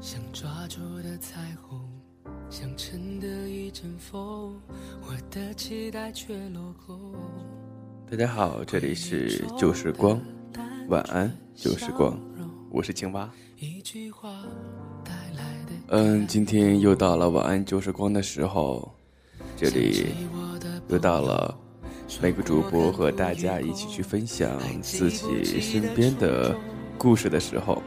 [0.00, 1.78] 想抓住的彩虹，
[2.48, 4.58] 想乘的一阵风，
[5.02, 7.12] 我的期待却落空。
[8.10, 10.18] 大家好，这里是旧时光，
[10.88, 12.18] 晚安，旧时光，
[12.70, 13.30] 我是青蛙。
[15.88, 18.90] 嗯，今天又到了晚安旧时光的时候，
[19.54, 20.14] 这里
[20.88, 21.54] 又到了
[22.22, 26.56] 每个主播和大家一起去分享自己身边的
[26.96, 27.82] 故事的时候。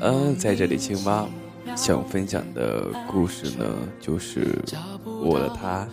[0.00, 1.28] 嗯，在这里，青蛙。
[1.76, 3.64] 想分享的故事呢，
[4.00, 4.58] 就是
[5.04, 5.86] 我的他。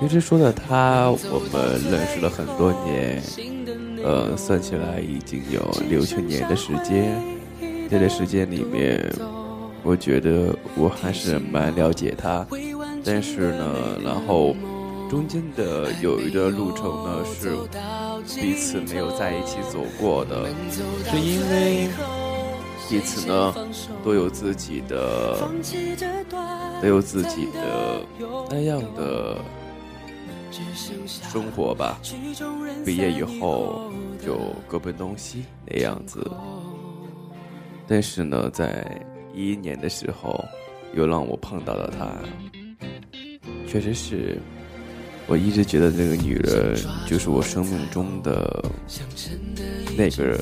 [0.00, 3.22] 其实说的他，我们认识了很多年，
[4.04, 7.20] 呃，算起来已经有六七年的时间。
[7.90, 9.12] 这段时间里面，
[9.82, 12.46] 我觉得我还是蛮了解他。
[13.04, 14.54] 但是呢，然后
[15.10, 17.56] 中间的有一段路程呢，是
[18.40, 20.48] 彼此没有在一起走过的，
[21.10, 22.21] 是因为。
[22.92, 23.54] 彼此呢，
[24.04, 25.38] 都有自己的，
[26.82, 28.02] 都有自己的
[28.50, 29.38] 那样的
[30.92, 31.98] 生活吧。
[32.84, 33.90] 毕业以后
[34.22, 36.30] 就各奔东西那样子。
[37.88, 38.84] 但是呢，在
[39.34, 40.44] 一一年的时候，
[40.92, 42.12] 又让我碰到了她。
[43.66, 44.38] 确实是，
[45.26, 48.62] 我一直觉得那个女人就是我生命中的
[49.96, 50.38] 那个人。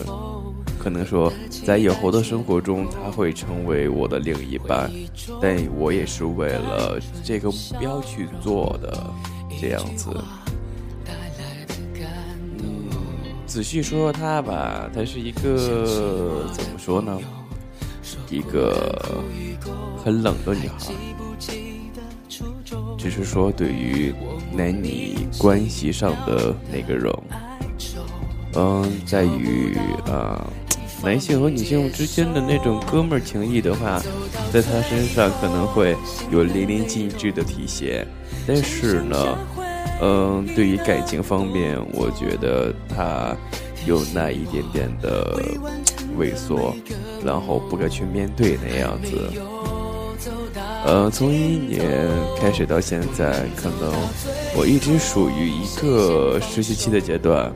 [0.83, 1.31] 可能说，
[1.67, 4.91] 在以后的生活中，他会成为我的另一半，
[5.39, 9.13] 但我也是为了这个目标去做的，
[9.61, 10.09] 这样子。
[12.59, 12.89] 嗯，
[13.47, 17.19] 仔细说说她吧，她是一个怎么说呢？
[18.31, 19.23] 一个
[20.03, 20.95] 很冷的女孩，
[22.97, 24.15] 只是说对于
[24.51, 27.12] 男女关系上的那个人，
[28.55, 29.77] 嗯，在于
[30.07, 30.43] 啊。
[31.03, 34.00] 男性和女性之间的那种哥们儿情谊的话，
[34.53, 35.97] 在他身上可能会
[36.31, 38.06] 有淋漓尽致的体现。
[38.47, 39.38] 但是呢，
[40.03, 43.34] 嗯，对于感情方面，我觉得他
[43.87, 45.43] 有那一点点的
[46.19, 46.75] 萎缩，
[47.25, 49.32] 然后不敢去面对那样子。
[50.84, 52.09] 呃，从一一年
[52.41, 53.93] 开始到现在，可能
[54.55, 57.50] 我一直属于一个实习期的阶段。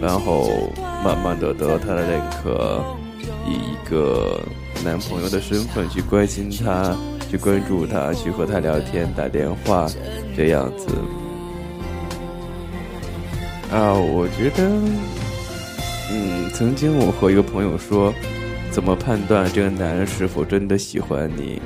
[0.00, 0.72] 然后
[1.04, 2.82] 慢慢的得到他的认可，
[3.46, 4.40] 以一个
[4.82, 6.96] 男朋友的身份去关心他，
[7.30, 9.86] 去关注他，去和他聊天、打电话，
[10.34, 10.86] 这样子。
[13.70, 14.64] 啊，我觉得，
[16.10, 18.10] 嗯，曾经我和一个朋友说，
[18.70, 21.60] 怎么判断这个男人是否真的喜欢你，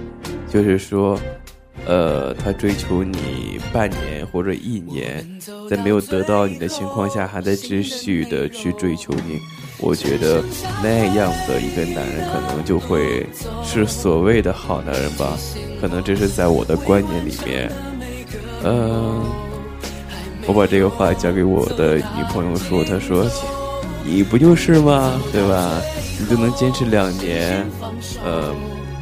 [0.49, 1.17] 就是说。
[1.89, 5.27] 呃，他追求你半年或者一年，
[5.71, 9.41] 在没有得到你的情况下，还在继续的去追求你，
[9.79, 10.45] 我觉得
[10.83, 13.27] 那样的一个男人，可能就会
[13.65, 15.39] 是所谓的好男人吧。
[15.81, 17.73] 可能这是在我的观念里面。
[18.65, 19.25] 嗯，
[20.47, 23.27] 我把这个话讲给我的女朋友说，她说
[24.05, 25.19] ：“你不就是吗？
[25.33, 25.81] 对吧？
[26.21, 27.65] 你就能坚持两年，
[28.27, 28.55] 嗯。”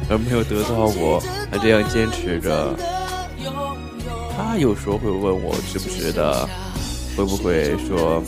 [0.09, 1.19] 而没有得到我，
[1.51, 2.73] 还这样坚持着。
[4.35, 6.47] 他有时候会问我值不值得，
[7.15, 8.21] 会不会说，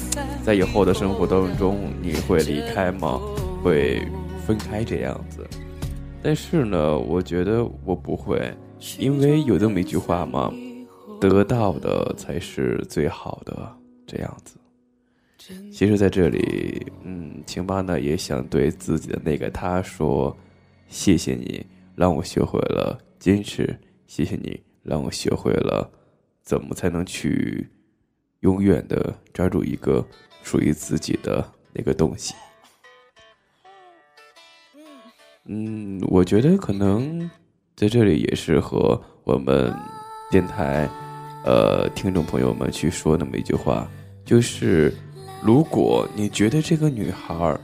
[0.44, 3.20] 在以后的生活当中你会离开吗？
[3.64, 4.02] 会
[4.46, 5.48] 分开这样子？
[6.22, 8.54] 但是呢，我觉得我不会，
[8.98, 10.52] 因为有这么一句话嘛，
[11.22, 13.72] 得到的才是最好的
[14.06, 14.58] 这样子。
[15.72, 20.36] 其实，在这里，嗯，青蛙呢也想对自己的那个他说。
[20.90, 21.66] 谢谢你
[21.96, 25.92] 让我学会了坚持，谢谢你让我学会了
[26.42, 27.70] 怎么才能去
[28.40, 30.06] 永远的抓住一个
[30.42, 32.34] 属于自己的那个东西。
[35.46, 37.30] 嗯，我觉得可能
[37.76, 39.74] 在这里也是和我们
[40.32, 40.90] 电台
[41.46, 43.90] 呃听众朋友们去说那么一句话，
[44.26, 44.94] 就是
[45.44, 47.60] 如果你觉得这个女孩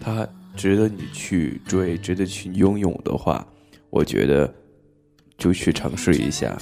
[0.00, 3.46] 她值得你去追，值得去拥有的话，
[3.90, 4.52] 我觉得
[5.38, 6.56] 就去尝试一下。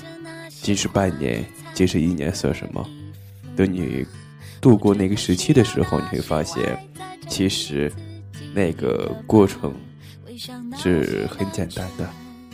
[0.49, 1.45] 即使半年，
[1.75, 2.87] 即使一年，算什么？
[3.57, 4.05] 等你
[4.61, 6.79] 度过那个时期的时候，你会发现，
[7.29, 7.91] 其实
[8.55, 9.75] 那个过程
[10.77, 12.09] 是很简单的。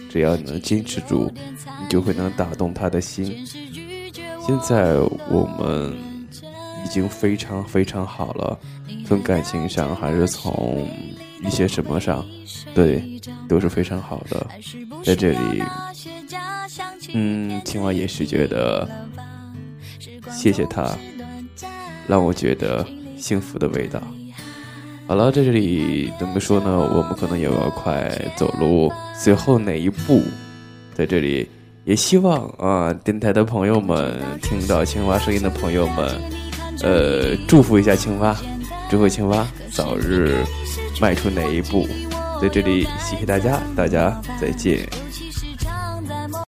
[0.09, 3.45] 只要你能坚持住，你就会能打动他的心。
[3.45, 4.95] 现在
[5.29, 5.95] 我们
[6.85, 8.59] 已经非常非常好了，
[9.05, 10.89] 从感情上还是从
[11.43, 12.25] 一些什么上，
[12.75, 13.03] 对，
[13.49, 14.47] 都是非常好的。
[15.05, 15.63] 在这里，
[17.13, 18.89] 嗯，青蛙也是觉得，
[20.31, 20.97] 谢谢他，
[22.07, 22.87] 让我觉得
[23.17, 24.03] 幸福的味道。
[25.07, 26.79] 好了，在这里怎么说呢？
[26.79, 28.93] 我们可能也要快走路
[29.23, 30.21] 最后那一步，
[30.95, 31.49] 在这里
[31.85, 36.21] 也希望啊，电台的朋友们听到青蛙声音的朋友们，
[36.83, 38.37] 呃，祝福一下青蛙，
[38.91, 40.45] 祝福青蛙早日
[41.01, 41.89] 迈出哪一步。
[42.41, 45.06] 在这里，谢谢大家，大家再见。